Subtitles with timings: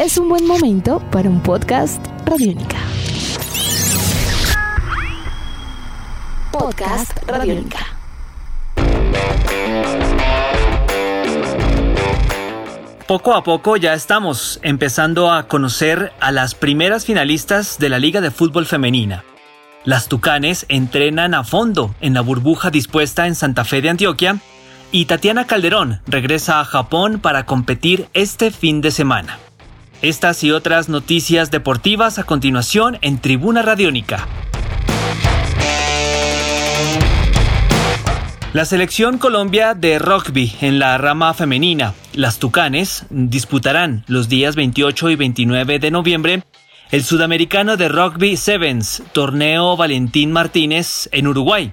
[0.00, 2.78] es un buen momento para un podcast Radiónica.
[6.50, 7.78] Podcast Radiónica.
[13.06, 18.22] Poco a poco ya estamos empezando a conocer a las primeras finalistas de la Liga
[18.22, 19.22] de Fútbol Femenina.
[19.84, 24.38] Las Tucanes entrenan a fondo en la burbuja dispuesta en Santa Fe de Antioquia
[24.92, 29.38] y Tatiana Calderón regresa a Japón para competir este fin de semana.
[30.02, 34.26] Estas y otras noticias deportivas a continuación en Tribuna Radiónica.
[38.54, 45.10] La selección Colombia de rugby en la rama femenina, las Tucanes, disputarán los días 28
[45.10, 46.42] y 29 de noviembre
[46.90, 51.72] el sudamericano de rugby Sevens, torneo Valentín Martínez en Uruguay.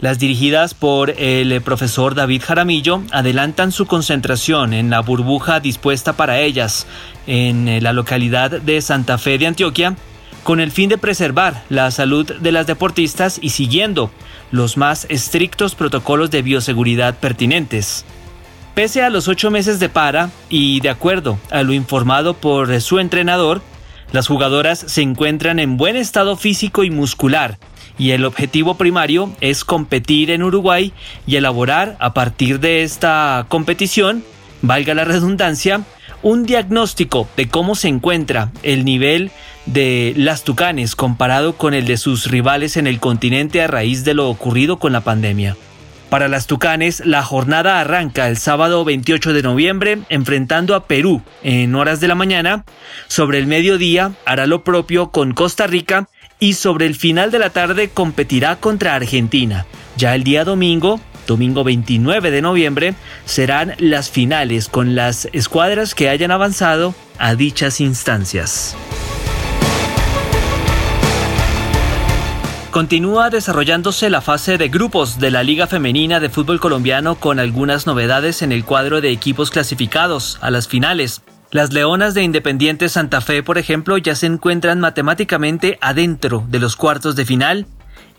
[0.00, 6.40] Las dirigidas por el profesor David Jaramillo adelantan su concentración en la burbuja dispuesta para
[6.40, 6.86] ellas
[7.26, 9.96] en la localidad de Santa Fe de Antioquia
[10.42, 14.10] con el fin de preservar la salud de las deportistas y siguiendo
[14.50, 18.06] los más estrictos protocolos de bioseguridad pertinentes.
[18.74, 23.00] Pese a los ocho meses de para y de acuerdo a lo informado por su
[23.00, 23.60] entrenador,
[24.12, 27.58] las jugadoras se encuentran en buen estado físico y muscular
[28.00, 30.94] y el objetivo primario es competir en Uruguay
[31.26, 34.24] y elaborar a partir de esta competición,
[34.62, 35.82] valga la redundancia,
[36.22, 39.30] un diagnóstico de cómo se encuentra el nivel
[39.66, 44.14] de las Tucanes comparado con el de sus rivales en el continente a raíz de
[44.14, 45.58] lo ocurrido con la pandemia.
[46.08, 51.74] Para las Tucanes, la jornada arranca el sábado 28 de noviembre enfrentando a Perú en
[51.74, 52.64] horas de la mañana.
[53.08, 56.08] Sobre el mediodía hará lo propio con Costa Rica
[56.40, 59.66] y sobre el final de la tarde competirá contra Argentina.
[59.96, 62.94] Ya el día domingo, domingo 29 de noviembre,
[63.26, 68.74] serán las finales con las escuadras que hayan avanzado a dichas instancias.
[72.70, 77.84] Continúa desarrollándose la fase de grupos de la Liga Femenina de Fútbol Colombiano con algunas
[77.84, 81.20] novedades en el cuadro de equipos clasificados a las finales.
[81.52, 86.76] Las Leonas de Independiente Santa Fe, por ejemplo, ya se encuentran matemáticamente adentro de los
[86.76, 87.66] cuartos de final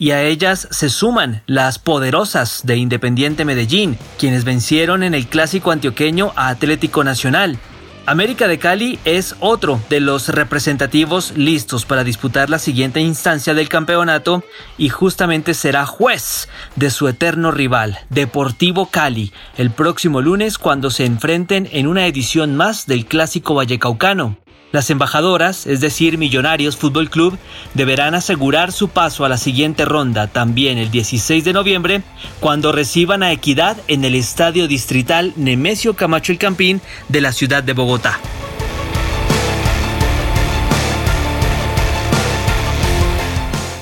[0.00, 5.70] y a ellas se suman las poderosas de Independiente Medellín, quienes vencieron en el clásico
[5.70, 7.56] antioqueño a Atlético Nacional
[8.06, 13.68] América de Cali es otro de los representativos listos para disputar la siguiente instancia del
[13.68, 14.42] campeonato
[14.78, 21.04] y justamente será juez de su eterno rival, Deportivo Cali, el próximo lunes cuando se
[21.04, 24.38] enfrenten en una edición más del Clásico Vallecaucano.
[24.72, 27.36] Las embajadoras, es decir, Millonarios Fútbol Club,
[27.74, 32.02] deberán asegurar su paso a la siguiente ronda también el 16 de noviembre,
[32.38, 37.64] cuando reciban a Equidad en el Estadio Distrital Nemesio Camacho el Campín de la ciudad
[37.64, 38.20] de Bogotá.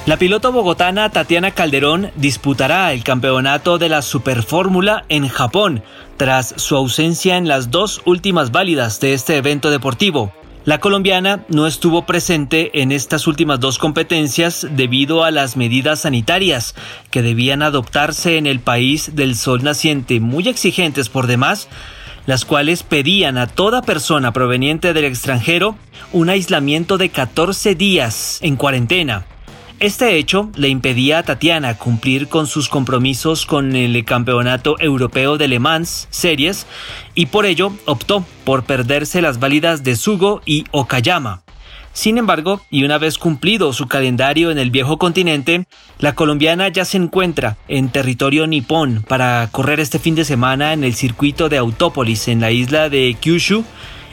[0.07, 5.83] La piloto bogotana Tatiana Calderón disputará el campeonato de la Superfórmula en Japón,
[6.17, 10.33] tras su ausencia en las dos últimas válidas de este evento deportivo.
[10.65, 16.75] La colombiana no estuvo presente en estas últimas dos competencias debido a las medidas sanitarias
[17.11, 21.69] que debían adoptarse en el país del sol naciente, muy exigentes por demás,
[22.27, 25.77] las cuales pedían a toda persona proveniente del extranjero
[26.13, 29.25] un aislamiento de 14 días en cuarentena
[29.81, 35.49] este hecho le impedía a Tatiana cumplir con sus compromisos con el Campeonato Europeo de
[35.49, 36.67] Le Mans Series
[37.15, 41.43] y por ello optó por perderse las válidas de Sugo y Okayama.
[41.93, 45.67] Sin embargo, y una vez cumplido su calendario en el viejo continente,
[45.99, 50.85] la colombiana ya se encuentra en territorio nipón para correr este fin de semana en
[50.85, 53.65] el circuito de Autópolis en la isla de Kyushu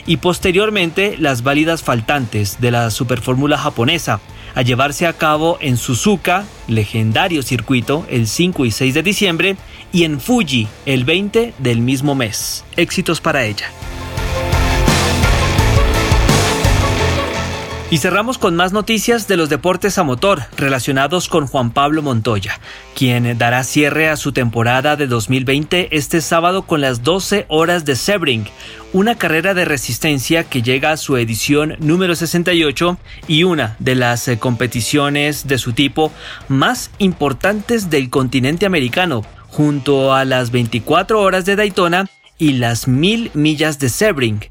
[0.08, 4.20] y posteriormente las válidas faltantes de la Superfórmula japonesa,
[4.56, 9.58] a llevarse a cabo en Suzuka, legendario circuito, el 5 y 6 de diciembre,
[9.92, 12.64] y en Fuji, el 20 del mismo mes.
[12.76, 13.70] Éxitos para ella.
[17.95, 22.59] Y cerramos con más noticias de los deportes a motor relacionados con Juan Pablo Montoya,
[22.94, 27.95] quien dará cierre a su temporada de 2020 este sábado con las 12 horas de
[27.95, 28.47] Sebring,
[28.92, 32.97] una carrera de resistencia que llega a su edición número 68
[33.30, 36.12] y una de las eh, competiciones de su tipo
[36.50, 43.31] más importantes del continente americano, junto a las 24 horas de Daytona y las mil
[43.33, 44.41] millas de Sebring.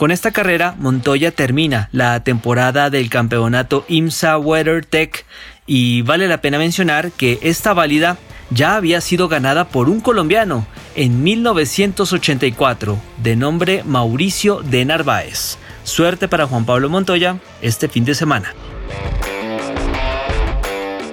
[0.00, 5.26] Con esta carrera, Montoya termina la temporada del campeonato IMSA WeatherTech
[5.66, 8.16] y vale la pena mencionar que esta válida
[8.48, 15.58] ya había sido ganada por un colombiano en 1984, de nombre Mauricio de Narváez.
[15.84, 18.54] Suerte para Juan Pablo Montoya este fin de semana.